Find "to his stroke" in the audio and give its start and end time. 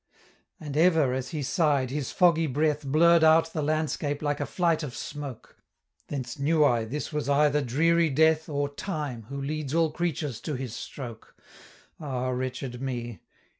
10.41-11.35